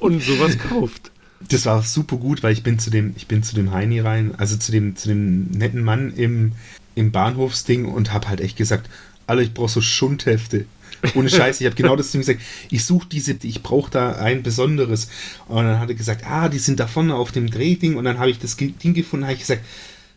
[0.00, 1.12] und sowas kauft?
[1.48, 4.34] Das war super gut, weil ich bin zu dem, ich bin zu dem Heini rein,
[4.36, 6.52] also zu dem, zu dem netten Mann im,
[6.94, 8.90] im Bahnhofsding und hab halt echt gesagt,
[9.26, 10.66] Alter, ich brauche so Schundhefte.
[11.14, 14.12] Ohne Scheiß, ich habe genau das zu ihm gesagt, ich suche diese, ich brauche da
[14.16, 15.08] ein besonderes.
[15.48, 17.96] Und dann hat er gesagt, ah, die sind da vorne auf dem Drehding.
[17.96, 19.64] Und dann habe ich das Ding gefunden, habe ich gesagt,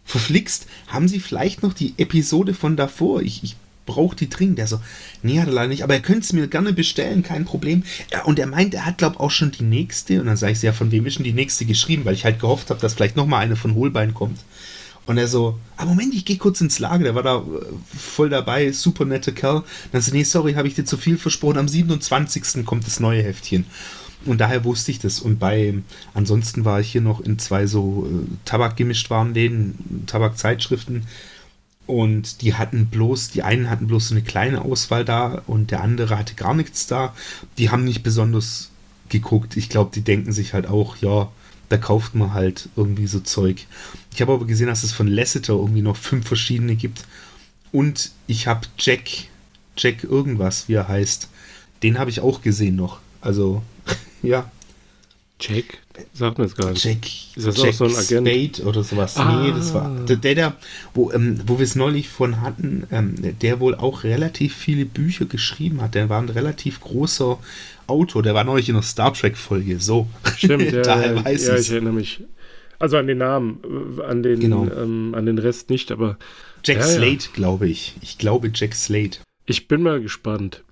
[0.06, 3.22] verflixt, haben Sie vielleicht noch die Episode von davor?
[3.22, 4.58] Ich, ich brauche die dringend.
[4.58, 4.80] Der so,
[5.22, 7.84] nee, hat er leider nicht, aber er könnte es mir gerne bestellen, kein Problem.
[8.12, 10.20] Ja, und er meint, er hat, glaube auch schon die nächste.
[10.20, 12.06] Und dann sage ich, ja, von wem ist denn die nächste geschrieben?
[12.06, 14.40] Weil ich halt gehofft habe, dass vielleicht nochmal eine von Holbein kommt.
[15.06, 17.04] Und er so, ah Moment, ich gehe kurz ins Lager.
[17.04, 19.64] Der war da äh, voll dabei, super netter Kerl.
[19.92, 21.58] Dann so, nee, sorry, habe ich dir zu viel versprochen.
[21.58, 22.66] Am 27.
[22.66, 23.66] kommt das neue Heftchen.
[24.26, 25.20] Und daher wusste ich das.
[25.20, 25.74] Und bei,
[26.14, 31.06] ansonsten war ich hier noch in zwei so äh, Tabakgemischtwarenläden, Tabakzeitschriften.
[31.86, 35.82] Und die hatten bloß, die einen hatten bloß so eine kleine Auswahl da und der
[35.82, 37.14] andere hatte gar nichts da.
[37.58, 38.70] Die haben nicht besonders
[39.10, 39.58] geguckt.
[39.58, 41.30] Ich glaube, die denken sich halt auch, ja,
[41.74, 43.66] da kauft man halt irgendwie so Zeug.
[44.14, 47.04] Ich habe aber gesehen, dass es von Lasseter irgendwie noch fünf verschiedene gibt.
[47.72, 49.10] Und ich habe Jack,
[49.76, 51.30] Jack irgendwas, wie er heißt.
[51.82, 53.00] Den habe ich auch gesehen noch.
[53.22, 53.64] Also,
[54.22, 54.52] ja.
[55.42, 55.80] Jack?
[56.14, 56.84] Sagt mir jetzt gar nicht.
[56.84, 58.58] Jack, Ist das Jack auch so ein Agent?
[58.58, 59.16] Spade oder sowas.
[59.18, 59.44] Ah.
[59.44, 60.56] Nee, das war der, der,
[60.94, 65.26] wo, ähm, wo wir es neulich von hatten, ähm, der wohl auch relativ viele Bücher
[65.26, 65.94] geschrieben hat.
[65.94, 67.38] Der war ein relativ großer
[67.86, 68.24] Autor.
[68.24, 69.80] Der war neulich in einer Star Trek-Folge.
[69.80, 70.08] So.
[70.36, 72.24] Stimmt, ja, ja, weiß ja ich erinnere mich.
[72.80, 73.60] Also an den Namen,
[74.00, 74.66] äh, an den, Genau.
[74.66, 76.18] ähm, an den Rest nicht, aber
[76.64, 76.92] Jack Ja, ja.
[76.92, 77.94] Slade, glaube ich.
[78.02, 79.18] Ich glaube Jack Slade.
[79.46, 80.64] ich bin mal gespannt.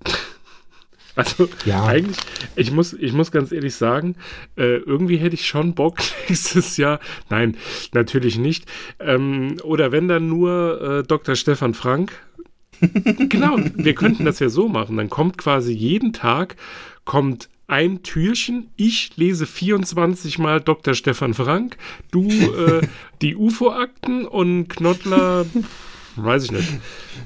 [1.16, 1.84] Also Ja.
[1.84, 2.16] eigentlich,
[2.56, 4.16] ich muss, ich muss ganz ehrlich sagen,
[4.56, 5.98] äh, irgendwie hätte ich schon Bock
[6.28, 7.00] nächstes Jahr.
[7.28, 7.56] Nein,
[7.92, 8.64] natürlich nicht.
[8.98, 11.36] Ähm, oder wenn dann nur äh, Dr.
[11.36, 12.12] Stefan Frank.
[12.80, 14.96] genau, wir könnten das ja so machen.
[14.96, 16.56] Dann kommt quasi jeden Tag
[17.04, 18.68] kommt ein Türchen.
[18.76, 20.94] Ich lese 24 Mal Dr.
[20.94, 21.76] Stefan Frank.
[22.10, 22.82] Du äh,
[23.22, 25.46] die UFO-Akten und Knottler,
[26.16, 26.68] weiß ich nicht.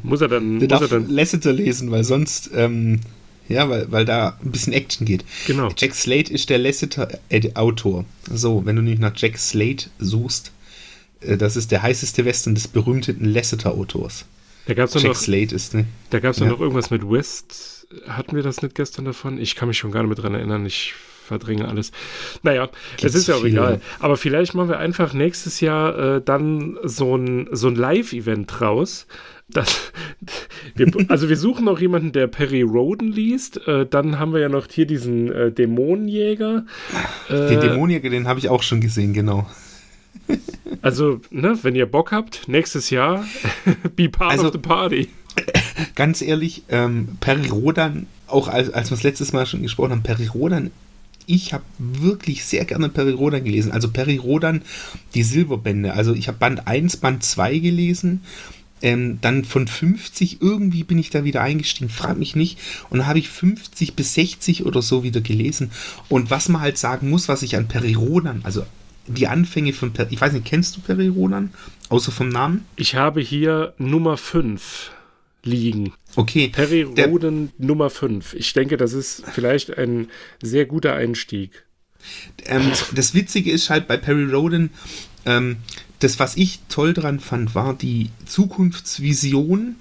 [0.03, 3.01] Muss er dann, Der muss er darf dann Lasseter lesen, weil sonst, ähm,
[3.49, 5.25] ja, weil, weil da ein bisschen Action geht.
[5.47, 5.71] Genau.
[5.77, 8.05] Jack Slade ist der Lasseter-Autor.
[8.31, 10.53] So, wenn du nicht nach Jack Slade suchst,
[11.21, 14.25] äh, das ist der heißeste Western des berühmten Lasseter-Autors.
[14.67, 15.87] Da gab es Jack noch, Slade ist, ne?
[16.11, 16.53] da gab's doch Ja.
[16.53, 17.87] noch irgendwas mit West.
[18.09, 19.39] Hatten wir das nicht gestern davon?
[19.41, 20.67] Ich kann mich schon gar nicht mehr dran erinnern.
[20.67, 20.95] Ich
[21.27, 21.93] verdränge alles.
[22.43, 23.51] Naja, es Gibt's ist ja auch viele.
[23.61, 23.81] egal.
[23.99, 29.07] Aber vielleicht machen wir einfach nächstes Jahr äh, dann so ein, so ein Live-Event draus.
[29.49, 29.93] Das,
[30.75, 33.67] wir, also wir suchen noch jemanden, der Perry Roden liest.
[33.69, 36.65] Äh, dann haben wir ja noch hier diesen äh, Dämonenjäger.
[37.29, 39.47] Äh, Den Dämoniaker, den habe ich auch schon gesehen, genau.
[40.83, 43.25] Also, ne, wenn ihr Bock habt, nächstes Jahr
[43.97, 45.09] be part Also- of the party.
[45.95, 50.03] Ganz ehrlich, ähm, Perry Rodan, auch als, als wir das letztes Mal schon gesprochen haben,
[50.03, 50.71] Perry Rodan,
[51.27, 53.73] ich habe wirklich sehr gerne Perry Rodan gelesen.
[53.73, 54.63] Also Perry Rodan,
[55.15, 55.93] die Silberbände.
[55.93, 58.23] Also ich habe Band 1, Band 2 gelesen.
[58.83, 62.59] Ähm, dann von 50 irgendwie bin ich da wieder eingestiegen, frag mich nicht.
[62.91, 65.71] Und dann habe ich 50 bis 60 oder so wieder gelesen.
[66.09, 68.65] Und was man halt sagen muss, was ich an Perry Rodan, also
[69.07, 71.51] die Anfänge von Perry, ich weiß nicht, kennst du Perry Rodan?
[71.89, 72.67] Außer vom Namen?
[72.77, 74.91] Ich habe hier Nummer 5
[75.43, 75.93] liegen.
[76.17, 76.49] Okay.
[76.49, 78.35] Perry Der- Roden Nummer 5.
[78.35, 80.09] Ich denke, das ist vielleicht ein
[80.43, 81.65] sehr guter Einstieg.
[82.47, 84.71] ähm, das Witzige ist halt bei Perry Roden,
[85.25, 85.57] ähm,
[86.01, 89.77] das, was ich toll dran fand, war die Zukunftsvision,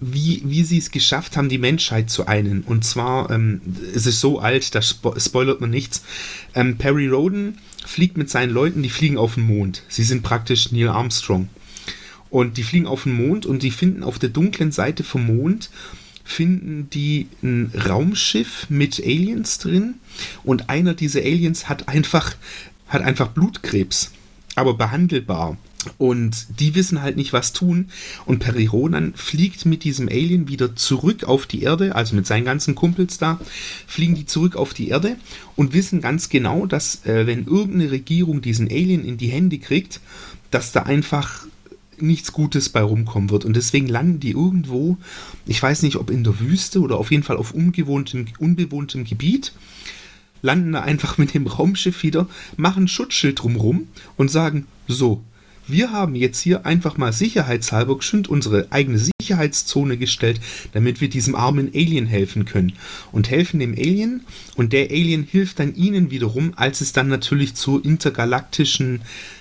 [0.00, 2.62] wie, wie sie es geschafft haben, die Menschheit zu einen.
[2.62, 3.60] Und zwar, ähm,
[3.94, 6.02] es ist so alt, da spo spoilert man nichts.
[6.54, 9.82] Ähm, Perry Roden fliegt mit seinen Leuten, die fliegen auf den Mond.
[9.88, 11.48] Sie sind praktisch Neil Armstrong.
[12.36, 15.70] Und die fliegen auf den Mond und die finden auf der dunklen Seite vom Mond
[16.22, 19.94] finden die ein Raumschiff mit Aliens drin
[20.44, 22.34] und einer dieser Aliens hat einfach
[22.88, 24.12] hat einfach Blutkrebs,
[24.54, 25.56] aber behandelbar.
[25.96, 27.88] Und die wissen halt nicht, was tun.
[28.26, 32.44] Und Perry Ronan fliegt mit diesem Alien wieder zurück auf die Erde, also mit seinen
[32.44, 33.40] ganzen Kumpels da,
[33.86, 35.16] fliegen die zurück auf die Erde
[35.54, 40.00] und wissen ganz genau, dass äh, wenn irgendeine Regierung diesen Alien in die Hände kriegt,
[40.50, 41.46] dass da einfach
[42.00, 43.44] nichts Gutes bei rumkommen wird.
[43.44, 44.96] Und deswegen landen die irgendwo,
[45.46, 49.52] ich weiß nicht, ob in der Wüste oder auf jeden Fall auf ungewohntem, unbewohntem Gebiet,
[50.42, 55.22] landen da einfach mit dem Raumschiff wieder, machen Schutzschild drumrum und sagen, so,
[55.68, 60.40] wir haben jetzt hier einfach mal sicherheitshalber geschwind unsere eigene Sicherheitszone gestellt,
[60.72, 62.74] damit wir diesem armen Alien helfen können.
[63.10, 64.22] Und helfen dem Alien
[64.54, 69.00] und der Alien hilft dann ihnen wiederum, als es dann natürlich zur intergalaktischen,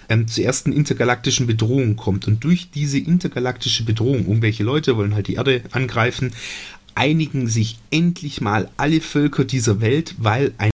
[0.09, 2.27] ähm, zur ersten intergalaktischen Bedrohung kommt.
[2.27, 6.31] Und durch diese intergalaktische Bedrohung, irgendwelche Leute wollen halt die Erde angreifen,
[6.95, 10.71] einigen sich endlich mal alle Völker dieser Welt, weil ein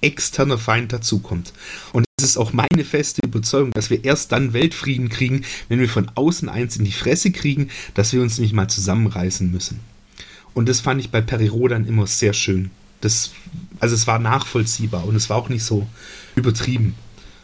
[0.00, 1.52] externer Feind dazukommt.
[1.92, 5.88] Und es ist auch meine feste Überzeugung, dass wir erst dann Weltfrieden kriegen, wenn wir
[5.88, 9.80] von außen eins in die Fresse kriegen, dass wir uns nicht mal zusammenreißen müssen.
[10.54, 12.70] Und das fand ich bei Perry Rodan immer sehr schön.
[13.00, 13.30] Das,
[13.78, 15.86] also es war nachvollziehbar und es war auch nicht so
[16.34, 16.94] übertrieben.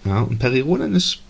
[0.04, 1.20] Ja, und Perry Rodan ist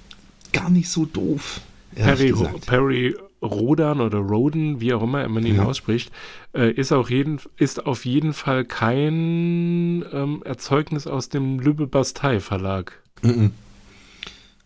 [0.52, 1.60] gar nicht so doof.
[1.94, 2.66] Perry, gesagt.
[2.66, 5.64] Perry Rodan oder Roden, wie auch immer man ihn Ja.
[5.64, 6.10] ausspricht,
[6.54, 12.40] äh, ist, auch jeden, ist auf jeden Fall kein ähm, Erzeugnis aus dem Lübbe Bastei
[12.40, 13.00] Verlag.
[13.22, 13.52] Mhm.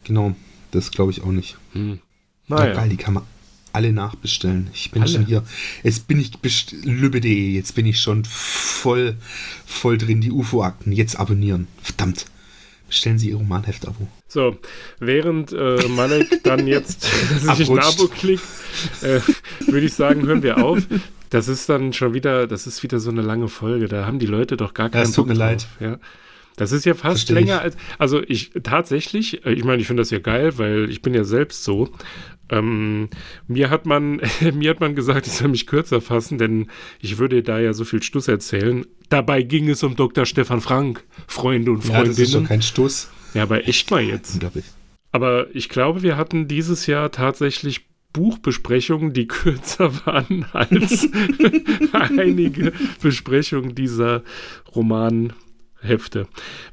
[0.04, 0.34] Genau,
[0.70, 1.58] das glaube ich auch nicht.
[1.72, 1.98] Hm.
[2.48, 2.74] Ja, Naja.
[2.74, 3.24] geil, die kann man
[3.72, 4.68] alle nachbestellen.
[4.72, 5.10] Ich bin Alle?
[5.12, 5.42] schon hier.
[5.82, 6.32] Jetzt bin ich
[6.82, 9.16] lübbe.de, jetzt bin ich schon voll,
[9.66, 10.20] voll drin.
[10.22, 11.66] Die UFO-Akten, jetzt abonnieren.
[11.82, 12.24] Verdammt.
[12.88, 14.08] Bestellen Sie Ihr Romanheft-Abo.
[14.28, 14.56] So,
[14.98, 17.02] während äh, Malek dann jetzt
[17.56, 17.78] sich ein.
[17.78, 18.42] Abo klickt,
[19.02, 19.20] äh,
[19.66, 20.80] würde ich sagen, hören wir auf.
[21.30, 23.88] Das ist dann schon wieder, das ist wieder so eine lange Folge.
[23.88, 25.66] Da haben die Leute doch gar keinen es tut Bock mir drauf, leid.
[25.80, 25.98] Ja.
[26.58, 27.62] Das ist ja fast Versteh länger ich.
[27.62, 27.76] als.
[27.98, 31.24] Also ich tatsächlich, äh, ich meine, ich finde das ja geil, weil ich bin ja
[31.24, 31.88] selbst so.
[32.50, 33.08] Ähm,
[33.46, 34.20] mir hat man,
[34.54, 36.68] mir hat man gesagt, ich soll mich kürzer fassen, denn
[37.00, 38.84] ich würde da ja so viel Stuss erzählen.
[39.08, 40.26] Dabei ging es um Dr.
[40.26, 42.46] Stefan Frank, Freunde und Ja, das ist Freundinnen.
[42.48, 43.10] kein Stoß.
[43.34, 44.34] Ja, aber echt mal jetzt.
[44.34, 44.64] Unglaublich.
[45.12, 51.08] Aber ich glaube, wir hatten dieses Jahr tatsächlich Buchbesprechungen, die kürzer waren als
[51.92, 54.22] einige Besprechungen dieser
[55.82, 56.26] Romanhefte.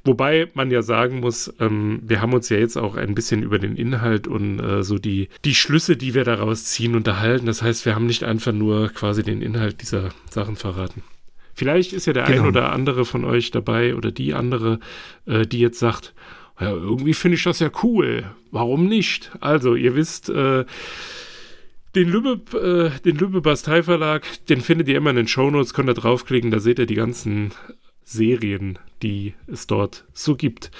[0.03, 3.59] Wobei man ja sagen muss, ähm, wir haben uns ja jetzt auch ein bisschen über
[3.59, 7.45] den Inhalt und äh, so die, die Schlüsse, die wir daraus ziehen, unterhalten.
[7.45, 11.03] Das heißt, wir haben nicht einfach nur quasi den Inhalt dieser Sachen verraten.
[11.53, 12.47] Vielleicht ist ja der ein Genau.
[12.49, 14.79] oder andere von euch dabei oder die andere,
[15.25, 16.13] äh, die jetzt sagt,
[16.59, 18.23] ja, irgendwie finde ich das ja cool.
[18.51, 19.31] Warum nicht?
[19.41, 20.65] Also, ihr wisst, äh,
[21.95, 25.89] den Lübbe, äh, den Lübbe Bastei Verlag, den findet ihr immer in den Shownotes, könnt
[25.89, 27.51] ihr draufklicken, da seht ihr die ganzen
[28.05, 30.71] Serien, die es dort so gibt.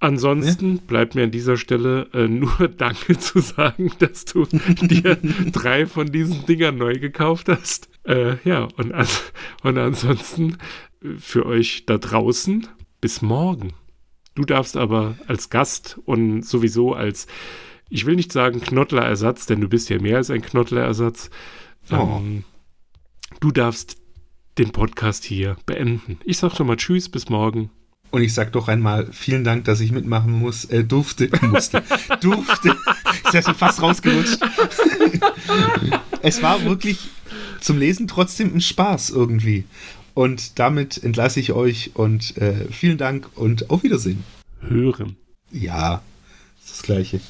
[0.00, 4.46] Ansonsten bleibt mir an dieser Stelle äh, nur Danke zu sagen, dass du
[4.80, 5.16] dir
[5.52, 7.88] drei von diesen Dingern neu gekauft hast.
[8.04, 9.06] Äh, ja, und, an,
[9.62, 10.56] und ansonsten
[11.04, 12.66] äh, für euch da draußen
[13.00, 13.74] bis morgen.
[14.34, 17.28] Du darfst aber als Gast und sowieso als,
[17.88, 21.30] ich will nicht sagen Knottlerersatz, denn du bist ja mehr als ein Knottlerersatz.
[21.92, 22.18] Oh.
[22.18, 22.42] Ähm,
[23.38, 24.01] du darfst
[24.58, 26.18] den Podcast hier beenden.
[26.24, 27.70] Ich sag schon mal Tschüss, bis morgen.
[28.10, 31.82] Und ich sag doch einmal vielen Dank, dass ich mitmachen muss, äh, durfte, musste,
[32.20, 32.76] durfte.
[33.24, 34.38] Ist ja schon fast rausgerutscht.
[36.22, 36.98] es war wirklich
[37.60, 39.64] zum Lesen trotzdem ein Spaß irgendwie.
[40.12, 44.22] Und damit entlasse ich euch und äh, vielen Dank und auf Wiedersehen.
[44.60, 45.16] Hören.
[45.50, 46.02] Ja,
[46.62, 47.20] ist das Gleiche.